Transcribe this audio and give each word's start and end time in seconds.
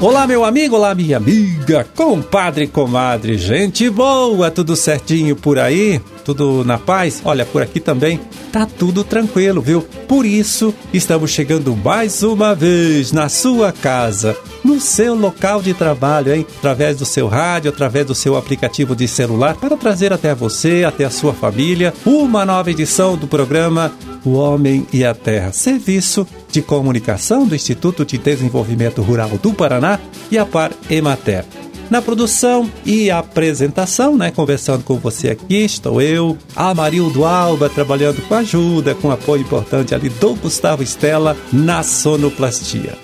Olá, 0.00 0.28
meu 0.28 0.44
amigo, 0.44 0.76
olá, 0.76 0.94
minha 0.94 1.16
amiga, 1.16 1.84
compadre, 1.96 2.68
comadre, 2.68 3.36
gente 3.36 3.90
boa, 3.90 4.48
tudo 4.48 4.76
certinho 4.76 5.34
por 5.34 5.58
aí? 5.58 6.00
Tudo 6.24 6.64
na 6.64 6.78
paz? 6.78 7.20
Olha, 7.24 7.44
por 7.44 7.62
aqui 7.62 7.80
também 7.80 8.20
tá 8.52 8.64
tudo 8.64 9.02
tranquilo, 9.02 9.60
viu? 9.60 9.82
Por 10.06 10.24
isso, 10.24 10.72
estamos 10.94 11.32
chegando 11.32 11.74
mais 11.74 12.22
uma 12.22 12.54
vez 12.54 13.10
na 13.10 13.28
sua 13.28 13.72
casa, 13.72 14.36
no 14.62 14.80
seu 14.80 15.16
local 15.16 15.60
de 15.60 15.74
trabalho, 15.74 16.32
hein? 16.32 16.46
Através 16.58 16.96
do 16.96 17.04
seu 17.04 17.26
rádio, 17.26 17.70
através 17.70 18.06
do 18.06 18.14
seu 18.14 18.36
aplicativo 18.36 18.94
de 18.94 19.08
celular, 19.08 19.56
para 19.56 19.76
trazer 19.76 20.12
até 20.12 20.32
você, 20.32 20.84
até 20.86 21.06
a 21.06 21.10
sua 21.10 21.34
família, 21.34 21.92
uma 22.06 22.46
nova 22.46 22.70
edição 22.70 23.16
do 23.16 23.26
programa 23.26 23.90
O 24.24 24.34
Homem 24.34 24.86
e 24.92 25.04
a 25.04 25.12
Terra, 25.12 25.50
serviço 25.50 26.24
de 26.58 26.62
comunicação 26.62 27.46
do 27.46 27.54
Instituto 27.54 28.04
de 28.04 28.18
Desenvolvimento 28.18 29.00
Rural 29.00 29.30
do 29.38 29.52
Paraná 29.52 30.00
e 30.28 30.36
a 30.36 30.44
Par 30.44 30.72
Emater. 30.90 31.44
Na 31.88 32.02
produção 32.02 32.68
e 32.84 33.12
apresentação, 33.12 34.16
né, 34.16 34.32
conversando 34.32 34.82
com 34.82 34.96
você 34.96 35.30
aqui, 35.30 35.64
estou 35.64 36.02
eu, 36.02 36.36
Amarildo 36.56 37.24
Alba, 37.24 37.70
trabalhando 37.70 38.20
com 38.26 38.34
ajuda, 38.34 38.94
com 38.96 39.10
apoio 39.12 39.42
importante 39.42 39.94
ali 39.94 40.08
do 40.08 40.34
Gustavo 40.34 40.82
Estela 40.82 41.36
na 41.52 41.84
sonoplastia. 41.84 42.98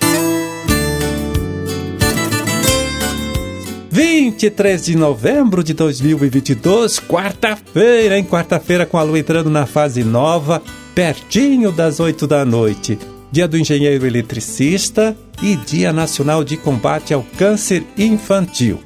23 3.89 4.85
de 4.85 4.97
novembro 4.97 5.63
de 5.63 5.73
2022, 5.73 6.99
quarta-feira, 6.99 8.17
hein? 8.17 8.25
Quarta-feira 8.25 8.85
com 8.85 8.97
a 8.97 9.03
lua 9.03 9.17
entrando 9.17 9.49
na 9.49 9.65
fase 9.65 10.03
nova, 10.03 10.61
pertinho 10.93 11.71
das 11.71 12.01
8 12.01 12.27
da 12.27 12.43
noite. 12.43 12.99
Dia 13.31 13.47
do 13.47 13.57
Engenheiro 13.57 14.05
Eletricista 14.05 15.15
e 15.41 15.55
Dia 15.55 15.91
Nacional 15.91 16.43
de 16.43 16.57
Combate 16.57 17.13
ao 17.13 17.23
Câncer 17.37 17.83
Infantil. 17.97 18.79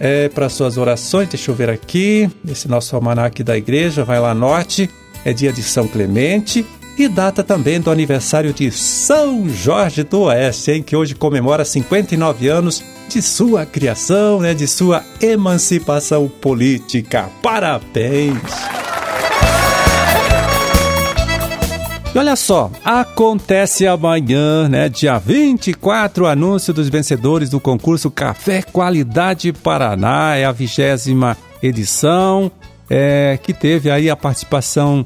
É 0.00 0.28
para 0.28 0.48
suas 0.48 0.76
orações, 0.76 1.28
deixa 1.28 1.50
eu 1.50 1.54
ver 1.54 1.70
aqui, 1.70 2.28
esse 2.48 2.68
nosso 2.68 2.96
almanac 2.96 3.42
da 3.42 3.56
igreja, 3.56 4.04
vai 4.04 4.18
lá 4.18 4.34
norte, 4.34 4.90
é 5.24 5.32
dia 5.32 5.52
de 5.52 5.62
São 5.62 5.86
Clemente 5.86 6.66
e 6.98 7.08
data 7.08 7.42
também 7.42 7.80
do 7.80 7.90
aniversário 7.90 8.52
de 8.52 8.70
São 8.70 9.48
Jorge 9.48 10.02
do 10.02 10.22
Oeste, 10.22 10.72
em 10.72 10.82
que 10.82 10.94
hoje 10.94 11.14
comemora 11.14 11.64
59 11.64 12.48
anos 12.48 12.82
de 13.08 13.20
sua 13.20 13.66
criação, 13.66 14.40
né, 14.40 14.54
de 14.54 14.66
sua 14.66 15.04
emancipação 15.20 16.28
política. 16.28 17.30
Parabéns! 17.42 18.83
E 22.14 22.18
olha 22.18 22.36
só, 22.36 22.70
acontece 22.84 23.88
amanhã, 23.88 24.68
né, 24.68 24.88
dia 24.88 25.18
24, 25.18 26.22
o 26.22 26.26
anúncio 26.28 26.72
dos 26.72 26.88
vencedores 26.88 27.50
do 27.50 27.58
concurso 27.58 28.08
Café 28.08 28.62
Qualidade 28.62 29.52
Paraná, 29.52 30.36
é 30.36 30.44
a 30.44 30.52
vigésima 30.52 31.36
edição, 31.60 32.52
é, 32.88 33.36
que 33.42 33.52
teve 33.52 33.90
aí 33.90 34.08
a 34.08 34.14
participação 34.14 35.04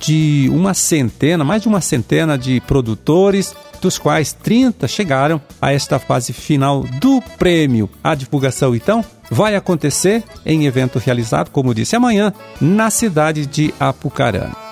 de 0.00 0.50
uma 0.52 0.74
centena, 0.74 1.42
mais 1.44 1.62
de 1.62 1.68
uma 1.68 1.80
centena 1.80 2.36
de 2.36 2.60
produtores, 2.60 3.54
dos 3.80 3.96
quais 3.96 4.34
30 4.34 4.86
chegaram 4.86 5.40
a 5.62 5.72
esta 5.72 5.98
fase 5.98 6.34
final 6.34 6.84
do 7.00 7.22
prêmio. 7.38 7.88
A 8.04 8.14
divulgação, 8.14 8.74
então, 8.74 9.02
vai 9.30 9.56
acontecer 9.56 10.22
em 10.44 10.66
evento 10.66 10.98
realizado, 10.98 11.50
como 11.50 11.74
disse, 11.74 11.96
amanhã, 11.96 12.34
na 12.60 12.90
cidade 12.90 13.46
de 13.46 13.72
Apucarana. 13.80 14.69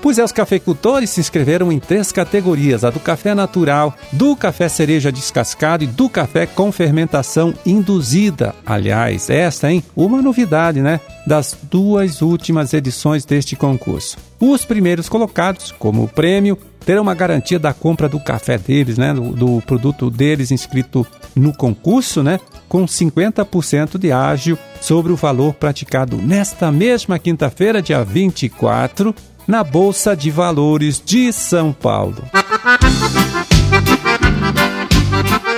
Pois 0.00 0.16
é, 0.18 0.24
os 0.24 0.30
cafeicultores 0.30 1.10
se 1.10 1.20
inscreveram 1.20 1.72
em 1.72 1.80
três 1.80 2.12
categorias: 2.12 2.84
a 2.84 2.90
do 2.90 3.00
café 3.00 3.34
natural, 3.34 3.94
do 4.12 4.36
café 4.36 4.68
cereja 4.68 5.10
descascado 5.10 5.82
e 5.82 5.88
do 5.88 6.08
café 6.08 6.46
com 6.46 6.70
fermentação 6.70 7.52
induzida. 7.66 8.54
Aliás, 8.64 9.28
esta, 9.28 9.70
hein? 9.70 9.82
Uma 9.96 10.22
novidade, 10.22 10.80
né? 10.80 11.00
Das 11.26 11.56
duas 11.70 12.22
últimas 12.22 12.72
edições 12.72 13.24
deste 13.24 13.56
concurso. 13.56 14.16
Os 14.40 14.64
primeiros 14.64 15.08
colocados, 15.08 15.72
como 15.72 16.06
prêmio, 16.06 16.56
terão 16.86 17.02
uma 17.02 17.14
garantia 17.14 17.58
da 17.58 17.74
compra 17.74 18.08
do 18.08 18.20
café 18.20 18.56
deles, 18.56 18.96
né? 18.96 19.12
Do, 19.12 19.32
do 19.32 19.62
produto 19.62 20.10
deles 20.10 20.52
inscrito 20.52 21.04
no 21.34 21.52
concurso, 21.52 22.22
né? 22.22 22.38
Com 22.68 22.86
50% 22.86 23.98
de 23.98 24.12
ágio 24.12 24.56
sobre 24.80 25.10
o 25.10 25.16
valor 25.16 25.54
praticado 25.54 26.16
nesta 26.16 26.70
mesma 26.70 27.18
quinta-feira, 27.18 27.82
dia 27.82 28.04
24 28.04 29.12
na 29.48 29.64
Bolsa 29.64 30.14
de 30.14 30.30
Valores 30.30 31.02
de 31.02 31.32
São 31.32 31.72
Paulo. 31.72 32.22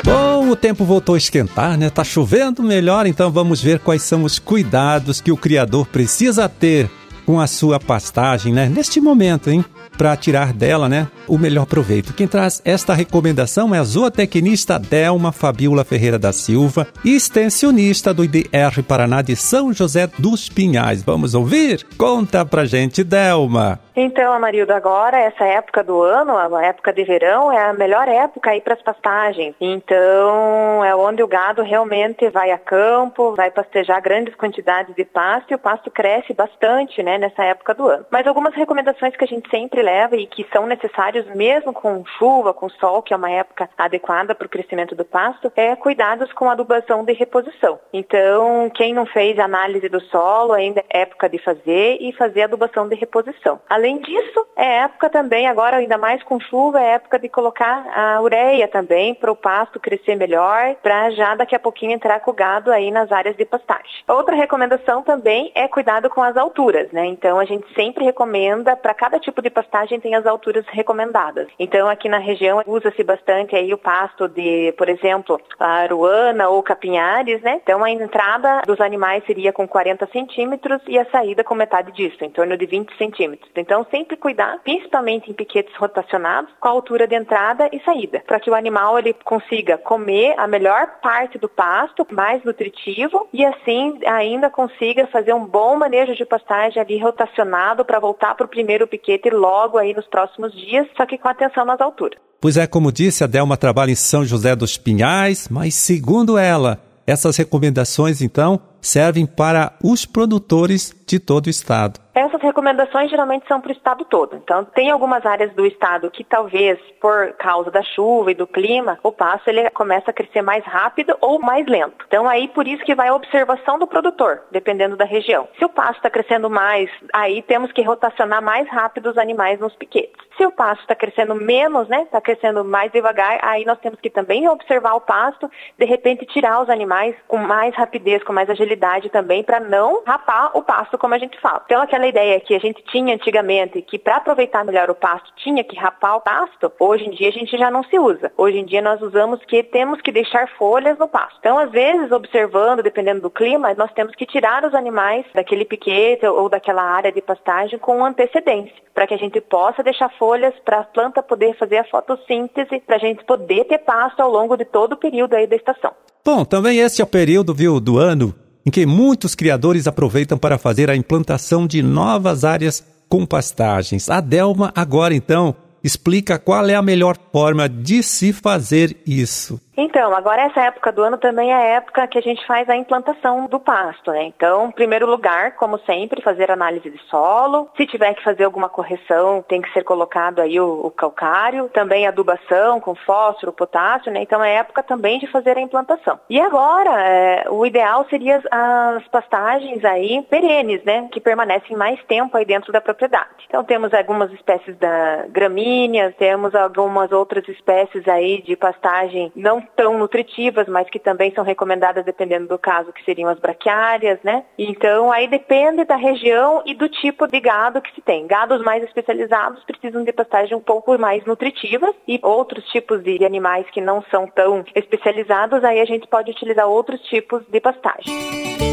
Bom, 0.04 0.48
o 0.48 0.54
tempo 0.54 0.84
voltou 0.84 1.16
a 1.16 1.18
esquentar, 1.18 1.76
né? 1.76 1.90
Tá 1.90 2.04
chovendo 2.04 2.62
melhor, 2.62 3.04
então 3.04 3.32
vamos 3.32 3.60
ver 3.60 3.80
quais 3.80 4.02
são 4.02 4.22
os 4.22 4.38
cuidados 4.38 5.20
que 5.20 5.32
o 5.32 5.36
criador 5.36 5.86
precisa 5.88 6.48
ter 6.48 6.88
com 7.26 7.40
a 7.40 7.48
sua 7.48 7.80
pastagem, 7.80 8.52
né? 8.52 8.68
Neste 8.68 9.00
momento, 9.00 9.50
hein? 9.50 9.64
Para 10.00 10.16
tirar 10.16 10.54
dela, 10.54 10.88
né? 10.88 11.08
O 11.28 11.36
melhor 11.36 11.66
proveito. 11.66 12.14
Quem 12.14 12.26
traz 12.26 12.62
esta 12.64 12.94
recomendação 12.94 13.74
é 13.74 13.78
a 13.78 13.84
zootecnista 13.84 14.78
Delma 14.78 15.30
Fabiola 15.30 15.84
Ferreira 15.84 16.18
da 16.18 16.32
Silva, 16.32 16.88
extensionista 17.04 18.14
do 18.14 18.24
IDR 18.24 18.82
Paraná 18.88 19.20
de 19.20 19.36
São 19.36 19.74
José 19.74 20.08
dos 20.18 20.48
Pinhais. 20.48 21.02
Vamos 21.02 21.34
ouvir? 21.34 21.86
Conta 21.98 22.46
pra 22.46 22.64
gente, 22.64 23.04
Delma. 23.04 23.78
Então, 24.02 24.32
Amarildo, 24.32 24.72
agora, 24.72 25.18
essa 25.18 25.44
época 25.44 25.84
do 25.84 26.00
ano, 26.00 26.34
a 26.34 26.64
época 26.64 26.90
de 26.90 27.04
verão, 27.04 27.52
é 27.52 27.68
a 27.68 27.74
melhor 27.74 28.08
época 28.08 28.48
aí 28.48 28.58
para 28.58 28.72
as 28.72 28.80
pastagens. 28.80 29.54
Então, 29.60 30.82
é 30.82 30.96
onde 30.96 31.22
o 31.22 31.28
gado 31.28 31.60
realmente 31.60 32.26
vai 32.30 32.50
a 32.50 32.56
campo, 32.56 33.34
vai 33.36 33.50
pastejar 33.50 34.00
grandes 34.00 34.34
quantidades 34.36 34.94
de 34.94 35.04
pasto 35.04 35.50
e 35.50 35.54
o 35.54 35.58
pasto 35.58 35.90
cresce 35.90 36.32
bastante, 36.32 37.02
né, 37.02 37.18
nessa 37.18 37.44
época 37.44 37.74
do 37.74 37.88
ano. 37.88 38.06
Mas 38.10 38.26
algumas 38.26 38.54
recomendações 38.54 39.14
que 39.14 39.24
a 39.24 39.26
gente 39.26 39.50
sempre 39.50 39.82
leva 39.82 40.16
e 40.16 40.26
que 40.26 40.46
são 40.50 40.66
necessários 40.66 41.26
mesmo 41.34 41.74
com 41.74 42.02
chuva, 42.18 42.54
com 42.54 42.70
sol, 42.70 43.02
que 43.02 43.12
é 43.12 43.16
uma 43.18 43.30
época 43.30 43.68
adequada 43.76 44.34
para 44.34 44.46
o 44.46 44.50
crescimento 44.50 44.94
do 44.94 45.04
pasto, 45.04 45.52
é 45.54 45.76
cuidados 45.76 46.32
com 46.32 46.48
adubação 46.48 47.04
de 47.04 47.12
reposição. 47.12 47.78
Então, 47.92 48.70
quem 48.74 48.94
não 48.94 49.04
fez 49.04 49.38
análise 49.38 49.90
do 49.90 50.00
solo, 50.00 50.54
ainda 50.54 50.82
é 50.88 51.02
época 51.02 51.28
de 51.28 51.36
fazer 51.36 51.98
e 52.00 52.14
fazer 52.14 52.44
adubação 52.44 52.88
de 52.88 52.94
reposição. 52.94 53.60
Além 53.68 53.89
disso, 53.98 54.46
é 54.56 54.84
época 54.84 55.08
também, 55.08 55.48
agora 55.48 55.78
ainda 55.78 55.96
mais 55.96 56.22
com 56.22 56.38
chuva, 56.38 56.80
é 56.80 56.94
época 56.94 57.18
de 57.18 57.28
colocar 57.28 57.86
a 57.94 58.20
ureia 58.20 58.68
também 58.68 59.14
para 59.14 59.30
o 59.30 59.36
pasto 59.36 59.80
crescer 59.80 60.16
melhor, 60.16 60.74
para 60.82 61.10
já 61.10 61.34
daqui 61.34 61.54
a 61.54 61.58
pouquinho 61.58 61.92
entrar 61.92 62.20
com 62.20 62.30
o 62.30 62.34
gado 62.34 62.70
aí 62.70 62.90
nas 62.90 63.10
áreas 63.10 63.36
de 63.36 63.44
pastagem. 63.44 64.04
Outra 64.08 64.34
recomendação 64.34 65.02
também 65.02 65.50
é 65.54 65.66
cuidado 65.68 66.10
com 66.10 66.22
as 66.22 66.36
alturas, 66.36 66.90
né? 66.92 67.06
Então 67.06 67.38
a 67.38 67.44
gente 67.44 67.72
sempre 67.74 68.04
recomenda, 68.04 68.76
para 68.76 68.94
cada 68.94 69.18
tipo 69.18 69.40
de 69.40 69.50
pastagem 69.50 70.00
tem 70.00 70.14
as 70.14 70.26
alturas 70.26 70.64
recomendadas. 70.68 71.48
Então 71.58 71.88
aqui 71.88 72.08
na 72.08 72.18
região 72.18 72.62
usa-se 72.66 73.02
bastante 73.02 73.56
aí 73.56 73.72
o 73.72 73.78
pasto 73.78 74.28
de, 74.28 74.72
por 74.76 74.88
exemplo, 74.88 75.40
aruana 75.58 76.48
ou 76.48 76.62
capinhares, 76.62 77.40
né? 77.42 77.60
Então 77.62 77.82
a 77.82 77.90
entrada 77.90 78.62
dos 78.66 78.80
animais 78.80 79.24
seria 79.24 79.52
com 79.52 79.66
40 79.66 80.06
centímetros 80.12 80.82
e 80.86 80.98
a 80.98 81.04
saída 81.06 81.44
com 81.44 81.54
metade 81.54 81.92
disso, 81.92 82.24
em 82.24 82.30
torno 82.30 82.56
de 82.56 82.66
20 82.66 82.96
centímetros. 82.96 83.50
Então, 83.56 83.69
sempre 83.90 84.16
cuidar, 84.16 84.58
principalmente 84.64 85.30
em 85.30 85.34
piquetes 85.34 85.74
rotacionados, 85.76 86.50
com 86.60 86.68
a 86.68 86.72
altura 86.72 87.06
de 87.06 87.14
entrada 87.14 87.68
e 87.72 87.80
saída, 87.84 88.22
para 88.26 88.40
que 88.40 88.50
o 88.50 88.54
animal 88.54 88.98
ele 88.98 89.14
consiga 89.24 89.78
comer 89.78 90.34
a 90.38 90.46
melhor 90.46 90.98
parte 91.02 91.38
do 91.38 91.48
pasto, 91.48 92.06
mais 92.10 92.42
nutritivo, 92.44 93.28
e 93.32 93.44
assim 93.44 93.98
ainda 94.06 94.50
consiga 94.50 95.06
fazer 95.06 95.32
um 95.32 95.44
bom 95.44 95.76
manejo 95.76 96.14
de 96.14 96.24
pastagem 96.24 96.80
ali 96.80 96.98
rotacionado 96.98 97.84
para 97.84 98.00
voltar 98.00 98.34
para 98.34 98.46
o 98.46 98.48
primeiro 98.48 98.86
piquete 98.86 99.30
logo 99.30 99.78
aí 99.78 99.94
nos 99.94 100.06
próximos 100.06 100.52
dias, 100.52 100.86
só 100.96 101.06
que 101.06 101.18
com 101.18 101.28
atenção 101.28 101.64
nas 101.64 101.80
alturas. 101.80 102.18
Pois 102.40 102.56
é, 102.56 102.66
como 102.66 102.90
disse, 102.90 103.22
a 103.22 103.26
Delma 103.26 103.56
trabalha 103.56 103.90
em 103.90 103.94
São 103.94 104.24
José 104.24 104.56
dos 104.56 104.78
Pinhais, 104.78 105.46
mas 105.50 105.74
segundo 105.74 106.38
ela, 106.38 106.80
essas 107.06 107.36
recomendações 107.36 108.22
então 108.22 108.60
servem 108.80 109.26
para 109.26 109.74
os 109.82 110.06
produtores 110.06 110.94
de 111.06 111.18
todo 111.18 111.46
o 111.46 111.50
estado. 111.50 112.00
Essas 112.14 112.42
recomendações 112.42 113.08
geralmente 113.08 113.46
são 113.46 113.60
para 113.60 113.68
o 113.68 113.72
estado 113.72 114.04
todo. 114.04 114.36
Então, 114.36 114.64
tem 114.64 114.90
algumas 114.90 115.24
áreas 115.24 115.52
do 115.54 115.64
estado 115.64 116.10
que 116.10 116.24
talvez, 116.24 116.78
por 117.00 117.32
causa 117.34 117.70
da 117.70 117.82
chuva 117.82 118.32
e 118.32 118.34
do 118.34 118.46
clima, 118.46 118.98
o 119.02 119.12
pasto 119.12 119.48
ele 119.48 119.70
começa 119.70 120.10
a 120.10 120.14
crescer 120.14 120.42
mais 120.42 120.64
rápido 120.64 121.16
ou 121.20 121.38
mais 121.38 121.66
lento. 121.66 122.04
Então, 122.06 122.28
aí 122.28 122.48
por 122.48 122.66
isso 122.66 122.84
que 122.84 122.94
vai 122.94 123.08
a 123.08 123.14
observação 123.14 123.78
do 123.78 123.86
produtor, 123.86 124.42
dependendo 124.50 124.96
da 124.96 125.04
região. 125.04 125.48
Se 125.58 125.64
o 125.64 125.68
pasto 125.68 125.96
está 125.96 126.10
crescendo 126.10 126.50
mais, 126.50 126.90
aí 127.12 127.42
temos 127.42 127.70
que 127.72 127.82
rotacionar 127.82 128.42
mais 128.42 128.68
rápido 128.68 129.10
os 129.10 129.18
animais 129.18 129.60
nos 129.60 129.74
piquetes. 129.76 130.20
Se 130.36 130.44
o 130.44 130.50
pasto 130.50 130.80
está 130.80 130.94
crescendo 130.94 131.34
menos, 131.34 131.86
né, 131.88 132.02
está 132.02 132.20
crescendo 132.20 132.64
mais 132.64 132.90
devagar, 132.90 133.38
aí 133.42 133.64
nós 133.64 133.78
temos 133.78 134.00
que 134.00 134.10
também 134.10 134.48
observar 134.48 134.94
o 134.94 135.00
pasto, 135.00 135.50
de 135.78 135.84
repente 135.84 136.26
tirar 136.26 136.62
os 136.62 136.70
animais 136.70 137.14
com 137.28 137.36
mais 137.36 137.74
rapidez, 137.76 138.22
com 138.24 138.32
mais 138.32 138.48
agilidade 138.48 139.10
também, 139.10 139.44
para 139.44 139.60
não 139.60 140.02
rapar 140.04 140.50
o 140.54 140.62
pasto, 140.62 140.98
como 140.98 141.14
a 141.14 141.18
gente 141.18 141.38
fala. 141.40 141.62
Então, 141.66 141.82
aquela 141.82 142.06
ideia 142.10 142.40
que 142.40 142.54
a 142.54 142.58
gente 142.58 142.82
tinha 142.90 143.14
antigamente, 143.14 143.80
que 143.82 143.98
para 143.98 144.16
aproveitar 144.16 144.64
melhor 144.64 144.90
o 144.90 144.94
pasto 144.94 145.32
tinha 145.36 145.64
que 145.64 145.76
rapar 145.76 146.16
o 146.16 146.20
pasto, 146.20 146.70
hoje 146.78 147.06
em 147.06 147.10
dia 147.10 147.28
a 147.28 147.32
gente 147.32 147.56
já 147.56 147.70
não 147.70 147.82
se 147.84 147.98
usa. 147.98 148.30
Hoje 148.36 148.58
em 148.58 148.64
dia 148.64 148.82
nós 148.82 149.00
usamos 149.00 149.42
que 149.44 149.62
temos 149.62 150.00
que 150.00 150.12
deixar 150.12 150.48
folhas 150.58 150.98
no 150.98 151.08
pasto. 151.08 151.36
Então, 151.40 151.58
às 151.58 151.70
vezes, 151.70 152.12
observando, 152.12 152.82
dependendo 152.82 153.22
do 153.22 153.30
clima, 153.30 153.72
nós 153.74 153.92
temos 153.92 154.14
que 154.14 154.26
tirar 154.26 154.64
os 154.64 154.74
animais 154.74 155.24
daquele 155.34 155.64
piquete 155.64 156.26
ou 156.26 156.48
daquela 156.48 156.82
área 156.82 157.10
de 157.10 157.22
pastagem 157.22 157.78
com 157.78 158.04
antecedência, 158.04 158.74
para 158.92 159.06
que 159.06 159.14
a 159.14 159.18
gente 159.18 159.40
possa 159.40 159.82
deixar 159.82 160.10
folhas 160.18 160.54
para 160.64 160.80
a 160.80 160.84
planta 160.84 161.22
poder 161.22 161.56
fazer 161.56 161.78
a 161.78 161.84
fotossíntese, 161.84 162.80
para 162.80 162.96
a 162.96 163.00
gente 163.00 163.24
poder 163.24 163.64
ter 163.64 163.78
pasto 163.78 164.20
ao 164.20 164.30
longo 164.30 164.56
de 164.56 164.64
todo 164.64 164.92
o 164.92 164.96
período 164.96 165.34
aí 165.34 165.46
da 165.46 165.56
estação. 165.56 165.92
Bom, 166.24 166.44
também 166.44 166.78
esse 166.78 167.00
é 167.00 167.04
o 167.04 167.08
período, 167.08 167.54
viu, 167.54 167.80
do 167.80 167.96
ano 167.96 168.34
em 168.64 168.70
que 168.70 168.84
muitos 168.86 169.34
criadores 169.34 169.86
aproveitam 169.86 170.36
para 170.36 170.58
fazer 170.58 170.90
a 170.90 170.96
implantação 170.96 171.66
de 171.66 171.82
novas 171.82 172.44
áreas 172.44 172.84
com 173.08 173.26
pastagens. 173.26 174.08
A 174.08 174.20
Delma 174.20 174.72
agora 174.74 175.14
então 175.14 175.54
explica 175.82 176.38
qual 176.38 176.68
é 176.68 176.74
a 176.74 176.82
melhor 176.82 177.16
forma 177.32 177.68
de 177.68 178.02
se 178.02 178.32
fazer 178.32 178.96
isso. 179.06 179.60
Então, 179.82 180.14
agora 180.14 180.42
essa 180.42 180.60
época 180.60 180.92
do 180.92 181.02
ano 181.02 181.16
também 181.16 181.52
é 181.52 181.54
a 181.54 181.76
época 181.76 182.06
que 182.06 182.18
a 182.18 182.20
gente 182.20 182.46
faz 182.46 182.68
a 182.68 182.76
implantação 182.76 183.46
do 183.46 183.58
pasto, 183.58 184.10
né? 184.10 184.24
Então, 184.24 184.68
em 184.68 184.72
primeiro 184.72 185.06
lugar, 185.06 185.56
como 185.56 185.78
sempre, 185.86 186.20
fazer 186.20 186.50
análise 186.50 186.90
de 186.90 186.98
solo. 187.04 187.66
Se 187.78 187.86
tiver 187.86 188.12
que 188.12 188.22
fazer 188.22 188.44
alguma 188.44 188.68
correção, 188.68 189.42
tem 189.48 189.62
que 189.62 189.72
ser 189.72 189.82
colocado 189.82 190.40
aí 190.40 190.60
o, 190.60 190.84
o 190.84 190.90
calcário. 190.90 191.70
Também 191.72 192.06
adubação 192.06 192.78
com 192.78 192.94
fósforo, 192.94 193.54
potássio, 193.54 194.12
né? 194.12 194.20
Então 194.20 194.44
é 194.44 194.56
época 194.56 194.82
também 194.82 195.18
de 195.18 195.26
fazer 195.28 195.56
a 195.56 195.62
implantação. 195.62 196.20
E 196.28 196.38
agora, 196.38 197.00
é, 197.00 197.46
o 197.48 197.64
ideal 197.64 198.04
seria 198.10 198.36
as, 198.36 198.44
as 198.50 199.08
pastagens 199.08 199.82
aí 199.82 200.20
perenes, 200.28 200.84
né? 200.84 201.08
Que 201.10 201.20
permanecem 201.20 201.74
mais 201.74 201.98
tempo 202.04 202.36
aí 202.36 202.44
dentro 202.44 202.70
da 202.70 202.82
propriedade. 202.82 203.46
Então 203.48 203.64
temos 203.64 203.94
algumas 203.94 204.30
espécies 204.32 204.76
da 204.76 205.24
gramíneas, 205.30 206.14
temos 206.16 206.54
algumas 206.54 207.10
outras 207.12 207.48
espécies 207.48 208.06
aí 208.06 208.42
de 208.42 208.54
pastagem 208.56 209.32
não 209.34 209.69
tão 209.76 209.98
nutritivas, 209.98 210.68
mas 210.68 210.88
que 210.88 210.98
também 210.98 211.32
são 211.32 211.44
recomendadas 211.44 212.04
dependendo 212.04 212.48
do 212.48 212.58
caso, 212.58 212.92
que 212.92 213.04
seriam 213.04 213.28
as 213.28 213.38
braquiárias, 213.38 214.18
né? 214.22 214.44
Então, 214.58 215.10
aí 215.10 215.28
depende 215.28 215.84
da 215.84 215.96
região 215.96 216.62
e 216.66 216.74
do 216.74 216.88
tipo 216.88 217.26
de 217.26 217.40
gado 217.40 217.80
que 217.80 217.94
se 217.94 218.00
tem. 218.00 218.26
Gados 218.26 218.62
mais 218.62 218.82
especializados 218.84 219.62
precisam 219.64 220.04
de 220.04 220.12
pastagem 220.12 220.56
um 220.56 220.60
pouco 220.60 220.96
mais 220.98 221.24
nutritivas 221.24 221.94
e 222.06 222.18
outros 222.22 222.64
tipos 222.66 223.02
de 223.02 223.24
animais 223.24 223.68
que 223.70 223.80
não 223.80 224.02
são 224.10 224.26
tão 224.26 224.64
especializados, 224.74 225.64
aí 225.64 225.80
a 225.80 225.84
gente 225.84 226.06
pode 226.06 226.30
utilizar 226.30 226.66
outros 226.66 227.00
tipos 227.02 227.42
de 227.48 227.60
pastagem. 227.60 228.69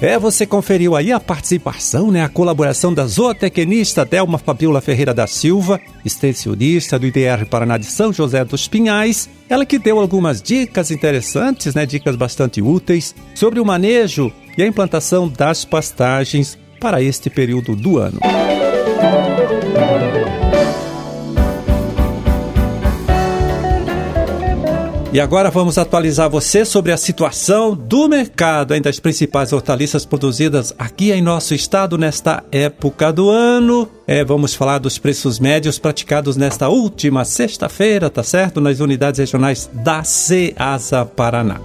É, 0.00 0.16
você 0.16 0.46
conferiu 0.46 0.94
aí 0.94 1.10
a 1.10 1.18
participação, 1.18 2.12
né, 2.12 2.22
a 2.22 2.28
colaboração 2.28 2.94
da 2.94 3.04
zootecnista 3.04 4.04
Delma 4.04 4.38
Fabiola 4.38 4.80
Ferreira 4.80 5.12
da 5.12 5.26
Silva, 5.26 5.80
extensionista 6.04 6.96
do 6.96 7.06
IDR 7.06 7.44
Paraná 7.50 7.76
de 7.76 7.86
São 7.86 8.12
José 8.12 8.44
dos 8.44 8.68
Pinhais, 8.68 9.28
ela 9.48 9.66
que 9.66 9.76
deu 9.76 9.98
algumas 9.98 10.40
dicas 10.40 10.92
interessantes, 10.92 11.74
né, 11.74 11.84
dicas 11.84 12.14
bastante 12.14 12.62
úteis 12.62 13.12
sobre 13.34 13.58
o 13.58 13.64
manejo 13.64 14.30
e 14.56 14.62
a 14.62 14.66
implantação 14.66 15.28
das 15.28 15.64
pastagens 15.64 16.56
para 16.78 17.02
este 17.02 17.28
período 17.28 17.74
do 17.74 17.98
ano. 17.98 18.20
E 25.10 25.18
agora 25.18 25.50
vamos 25.50 25.78
atualizar 25.78 26.28
você 26.28 26.66
sobre 26.66 26.92
a 26.92 26.96
situação 26.98 27.74
do 27.74 28.06
mercado 28.08 28.74
hein, 28.74 28.82
das 28.82 29.00
principais 29.00 29.54
hortaliças 29.54 30.04
produzidas 30.04 30.74
aqui 30.78 31.10
em 31.12 31.22
nosso 31.22 31.54
estado 31.54 31.96
nesta 31.96 32.44
época 32.52 33.10
do 33.10 33.30
ano. 33.30 33.88
É, 34.06 34.22
vamos 34.22 34.54
falar 34.54 34.76
dos 34.76 34.98
preços 34.98 35.40
médios 35.40 35.78
praticados 35.78 36.36
nesta 36.36 36.68
última 36.68 37.24
sexta-feira, 37.24 38.10
tá 38.10 38.22
certo? 38.22 38.60
Nas 38.60 38.80
unidades 38.80 39.18
regionais 39.18 39.70
da 39.72 40.04
Ceasa 40.04 41.06
Paraná. 41.06 41.58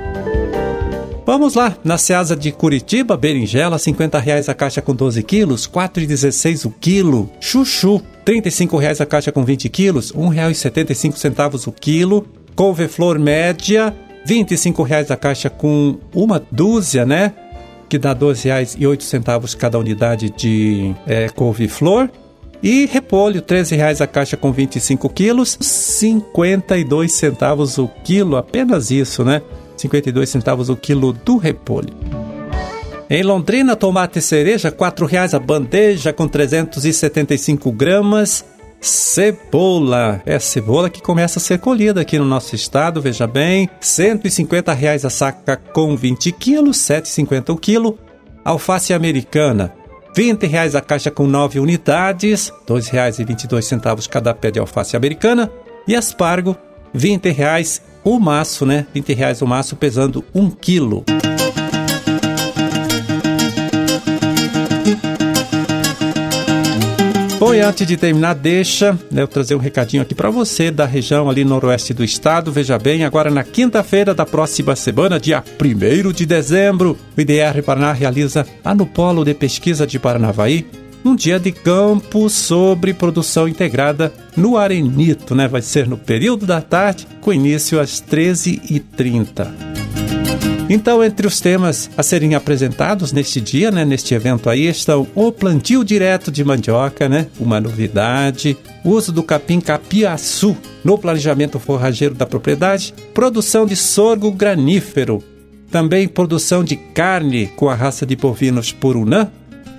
Vamos 1.25 1.56
lá, 1.56 1.75
na 1.84 1.98
Ceasa 1.98 2.38
de 2.38 2.50
Curitiba, 2.50 3.18
berinjela, 3.18 3.75
R$ 3.75 4.19
reais 4.22 4.48
a 4.48 4.54
caixa 4.54 4.81
com 4.81 4.96
12 4.96 5.22
quilos, 5.22 5.66
R$ 5.66 5.72
4,16 5.74 6.66
o 6.66 6.72
quilo. 6.72 7.30
Chuchu, 7.42 8.01
R$ 8.25 8.42
reais 8.80 9.01
a 9.01 9.06
caixa 9.06 9.34
com 9.34 9.44
20 9.44 9.68
quilos, 9.68 10.12
R$ 10.12 10.22
1,75 10.22 11.68
o 11.68 11.72
quilo 11.74 12.25
couve-flor 12.56 13.20
média, 13.20 13.94
R$ 14.26 14.36
25,00 14.44 15.12
a 15.12 15.18
caixa 15.18 15.50
com 15.50 15.98
uma 16.14 16.42
dúzia, 16.52 17.06
né? 17.06 17.34
Que 17.90 17.98
dá 17.98 18.14
R$ 18.14 18.20
12,08 18.20 19.56
cada 19.58 19.78
unidade 19.78 20.30
de 20.30 20.94
é, 21.06 21.30
couve-flor. 21.30 22.10
E 22.62 22.86
repolho, 22.86 23.42
R$ 23.42 23.62
13,00 23.62 24.02
a 24.02 24.08
caixa 24.08 24.38
com 24.38 24.52
25 24.52 25.10
quilos, 25.10 25.58
52 25.60 27.12
centavos 27.12 27.78
o 27.78 27.90
quilo, 28.04 28.38
apenas 28.38 28.90
isso, 28.90 29.26
né? 29.26 29.42
52 29.76 30.30
centavos 30.30 30.70
o 30.70 30.76
quilo 30.78 31.12
do 31.12 31.38
repolho. 31.38 31.94
Em 33.10 33.22
Londrina, 33.22 33.76
tomate 33.76 34.22
cereja, 34.22 34.70
R$ 34.70 34.76
4,00 34.76 35.34
a 35.34 35.40
bandeja 35.40 36.14
com 36.14 36.28
375 36.28 37.72
gramas, 37.72 38.46
Cebola. 38.84 40.22
É 40.26 40.38
cebola 40.38 40.90
que 40.90 41.02
começa 41.02 41.40
a 41.40 41.42
ser 41.42 41.58
colhida 41.60 42.02
aqui 42.02 42.20
no 42.20 42.26
nosso 42.26 42.54
estado, 42.54 43.02
veja 43.02 43.26
bem. 43.26 43.70
150 43.80 44.74
reais 44.74 45.06
a 45.06 45.10
saca 45.10 45.56
com 45.56 45.96
20 45.96 46.32
quilos, 46.34 46.78
7,50 46.78 47.52
o 47.52 47.58
quilo. 47.58 47.98
Alface 48.44 48.94
americana, 48.94 49.74
20 50.14 50.46
reais 50.48 50.76
a 50.76 50.82
caixa 50.82 51.10
com 51.10 51.26
9 51.26 51.62
unidades, 51.62 52.50
R$ 52.50 52.76
2,22 52.76 54.08
cada 54.10 54.34
pé 54.34 54.52
de 54.52 54.60
alface 54.60 54.98
americana. 54.98 55.50
E 55.88 55.96
aspargo, 55.96 56.56
20 56.94 57.30
reais 57.30 57.82
o 58.04 58.20
maço, 58.20 58.66
né? 58.66 58.86
20 58.94 59.14
reais 59.14 59.42
o 59.42 59.48
maço 59.48 59.78
pesando 59.78 60.26
1 60.36 60.50
quilo. 60.52 61.06
Bom, 67.54 67.58
e 67.58 67.62
antes 67.62 67.86
de 67.86 67.96
terminar, 67.96 68.34
deixa 68.34 68.98
né, 69.12 69.22
eu 69.22 69.28
trazer 69.28 69.54
um 69.54 69.60
recadinho 69.60 70.02
aqui 70.02 70.16
para 70.16 70.32
você 70.32 70.72
da 70.72 70.88
região 70.88 71.30
ali 71.30 71.46
noroeste 71.46 71.94
do 71.94 72.04
estado. 72.04 72.52
Veja 72.52 72.80
bem, 72.80 73.06
agora 73.06 73.30
na 73.30 73.44
quinta-feira 73.44 74.12
da 74.12 74.26
próxima 74.26 74.76
semana, 74.76 75.20
dia 75.20 75.44
1 75.62 76.12
de 76.12 76.26
dezembro, 76.26 76.98
o 77.16 77.22
IDR 77.22 77.62
Paraná 77.64 77.94
realiza 77.94 78.44
lá 78.66 78.74
no 78.74 78.88
Polo 78.88 79.24
de 79.24 79.36
Pesquisa 79.36 79.86
de 79.86 80.00
Paranavaí 80.00 80.66
um 81.06 81.16
dia 81.16 81.40
de 81.40 81.52
campo 81.52 82.28
sobre 82.28 82.92
produção 82.92 83.48
integrada 83.48 84.12
no 84.36 84.58
Arenito, 84.58 85.36
né? 85.36 85.48
Vai 85.48 85.62
ser 85.62 85.88
no 85.88 85.98
período 85.98 86.48
da 86.48 86.60
tarde, 86.60 87.06
com 87.22 87.32
início 87.32 87.80
às 87.80 88.01
13h30. 88.01 89.73
Então, 90.70 91.04
entre 91.04 91.28
os 91.28 91.40
temas 91.40 91.90
a 91.98 92.02
serem 92.02 92.36
apresentados 92.36 93.12
neste 93.12 93.40
dia, 93.40 93.70
né, 93.70 93.86
neste 93.86 94.16
evento 94.16 94.50
aí, 94.50 94.68
estão 94.68 95.06
o 95.14 95.32
plantio 95.32 95.84
direto 95.84 96.32
de 96.32 96.44
mandioca, 96.44 97.08
né, 97.08 97.28
uma 97.40 97.62
novidade, 97.62 98.58
o 98.84 98.90
uso 98.90 99.12
do 99.12 99.22
capim 99.22 99.60
capiaçu 99.60 100.58
no 100.84 100.98
planejamento 100.98 101.60
forrageiro 101.60 102.16
da 102.16 102.26
propriedade, 102.26 102.94
produção 103.14 103.66
de 103.66 103.76
sorgo 103.76 104.32
granífero, 104.32 105.24
também 105.70 106.08
produção 106.08 106.64
de 106.64 106.76
carne 106.76 107.48
com 107.56 107.70
a 107.70 107.76
raça 107.76 108.06
de 108.06 108.16
bovinos 108.16 108.72
purunã, 108.72 109.30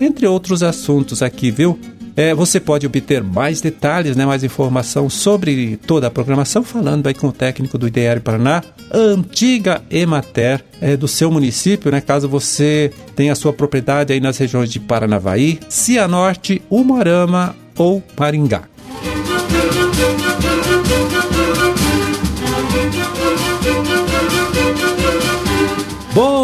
entre 0.00 0.26
outros 0.26 0.62
assuntos 0.62 1.22
aqui, 1.22 1.50
viu? 1.50 1.78
É, 2.16 2.34
você 2.34 2.60
pode 2.60 2.86
obter 2.86 3.22
mais 3.22 3.60
detalhes, 3.60 4.16
né, 4.16 4.24
mais 4.24 4.44
informação 4.44 5.10
sobre 5.10 5.76
toda 5.78 6.06
a 6.06 6.10
programação, 6.10 6.62
falando 6.62 7.06
aí 7.06 7.14
com 7.14 7.28
o 7.28 7.32
técnico 7.32 7.76
do 7.76 7.88
IDR 7.88 8.20
Paraná, 8.22 8.62
antiga 8.92 9.82
Emater 9.90 10.64
é, 10.80 10.96
do 10.96 11.08
seu 11.08 11.30
município, 11.30 11.90
né, 11.90 12.00
caso 12.00 12.28
você 12.28 12.92
tenha 13.16 13.32
a 13.32 13.36
sua 13.36 13.52
propriedade 13.52 14.12
aí 14.12 14.20
nas 14.20 14.38
regiões 14.38 14.70
de 14.70 14.78
Paranavaí, 14.78 15.58
Cianorte, 15.68 16.62
Umuarama 16.70 17.56
ou 17.76 18.02
Maringá. 18.16 18.73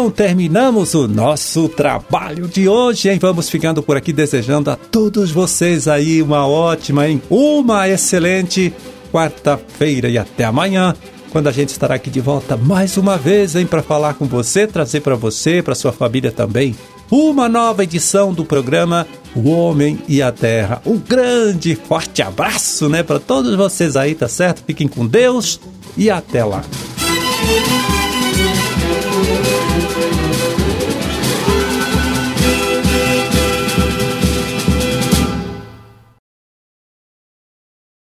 Bom, 0.01 0.09
terminamos 0.09 0.95
o 0.95 1.07
nosso 1.07 1.69
trabalho 1.69 2.47
de 2.47 2.67
hoje, 2.67 3.07
hein? 3.07 3.19
Vamos 3.21 3.51
ficando 3.51 3.83
por 3.83 3.95
aqui 3.95 4.11
desejando 4.11 4.71
a 4.71 4.75
todos 4.75 5.29
vocês 5.29 5.87
aí 5.87 6.23
uma 6.23 6.47
ótima, 6.47 7.07
hein? 7.07 7.21
Uma 7.29 7.87
excelente 7.87 8.73
quarta-feira 9.13 10.09
e 10.09 10.17
até 10.17 10.43
amanhã, 10.43 10.95
quando 11.31 11.49
a 11.49 11.51
gente 11.51 11.69
estará 11.69 11.93
aqui 11.93 12.09
de 12.09 12.19
volta 12.19 12.57
mais 12.57 12.97
uma 12.97 13.15
vez, 13.15 13.55
hein, 13.55 13.67
para 13.67 13.83
falar 13.83 14.15
com 14.15 14.25
você, 14.25 14.65
trazer 14.65 15.01
para 15.01 15.13
você, 15.13 15.61
para 15.61 15.75
sua 15.75 15.91
família 15.91 16.31
também, 16.31 16.75
uma 17.11 17.47
nova 17.47 17.83
edição 17.83 18.33
do 18.33 18.43
programa 18.43 19.05
O 19.35 19.51
Homem 19.51 19.99
e 20.07 20.19
a 20.19 20.31
Terra. 20.31 20.81
Um 20.83 20.97
grande, 20.97 21.75
forte 21.75 22.23
abraço, 22.23 22.89
né, 22.89 23.03
para 23.03 23.19
todos 23.19 23.55
vocês 23.55 23.95
aí, 23.95 24.15
tá 24.15 24.27
certo? 24.27 24.63
Fiquem 24.65 24.87
com 24.87 25.05
Deus 25.05 25.59
e 25.95 26.09
até 26.09 26.43
lá. 26.43 26.63